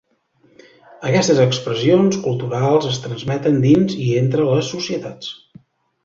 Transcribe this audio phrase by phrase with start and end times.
[1.09, 5.29] Aquestes expressions culturals es transmeten dins i entre les societats.